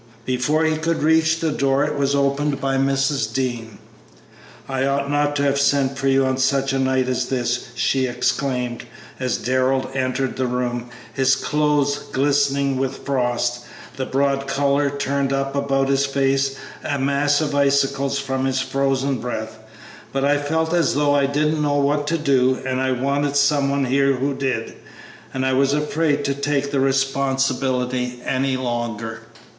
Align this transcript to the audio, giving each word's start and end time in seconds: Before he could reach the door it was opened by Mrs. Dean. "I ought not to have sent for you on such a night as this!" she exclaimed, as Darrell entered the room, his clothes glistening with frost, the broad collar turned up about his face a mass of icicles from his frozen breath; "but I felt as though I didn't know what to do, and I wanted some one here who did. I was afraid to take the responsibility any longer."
Before 0.25 0.65
he 0.65 0.77
could 0.77 1.03
reach 1.03 1.41
the 1.41 1.51
door 1.51 1.83
it 1.85 1.95
was 1.95 2.15
opened 2.15 2.59
by 2.59 2.75
Mrs. 2.75 3.31
Dean. 3.31 3.77
"I 4.67 4.83
ought 4.83 5.11
not 5.11 5.35
to 5.35 5.43
have 5.43 5.59
sent 5.61 5.95
for 5.95 6.07
you 6.07 6.25
on 6.25 6.37
such 6.39 6.73
a 6.73 6.79
night 6.79 7.07
as 7.07 7.27
this!" 7.27 7.67
she 7.75 8.07
exclaimed, 8.07 8.85
as 9.19 9.37
Darrell 9.37 9.91
entered 9.93 10.37
the 10.37 10.47
room, 10.47 10.89
his 11.13 11.35
clothes 11.35 11.99
glistening 12.11 12.77
with 12.79 13.05
frost, 13.05 13.65
the 13.95 14.07
broad 14.07 14.47
collar 14.47 14.89
turned 14.89 15.31
up 15.31 15.55
about 15.55 15.87
his 15.87 16.07
face 16.07 16.55
a 16.83 16.97
mass 16.97 17.39
of 17.39 17.53
icicles 17.53 18.17
from 18.17 18.45
his 18.45 18.59
frozen 18.59 19.19
breath; 19.19 19.59
"but 20.11 20.25
I 20.25 20.39
felt 20.39 20.73
as 20.73 20.95
though 20.95 21.13
I 21.13 21.27
didn't 21.27 21.61
know 21.61 21.75
what 21.77 22.07
to 22.07 22.17
do, 22.17 22.57
and 22.65 22.81
I 22.81 22.91
wanted 22.91 23.35
some 23.35 23.69
one 23.69 23.85
here 23.85 24.13
who 24.13 24.33
did. 24.33 24.73
I 25.35 25.53
was 25.53 25.73
afraid 25.73 26.25
to 26.25 26.33
take 26.33 26.71
the 26.71 26.79
responsibility 26.79 28.19
any 28.25 28.57
longer." 28.57 29.27